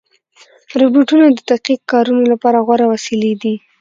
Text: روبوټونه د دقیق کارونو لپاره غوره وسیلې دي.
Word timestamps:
روبوټونه 0.79 1.25
د 1.31 1.39
دقیق 1.49 1.81
کارونو 1.91 2.23
لپاره 2.31 2.57
غوره 2.65 2.85
وسیلې 2.93 3.33
دي. 3.41 3.55